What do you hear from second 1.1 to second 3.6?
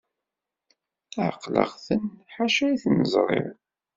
Ɛeqleɣ-ten ḥaca i ten-ẓriɣ.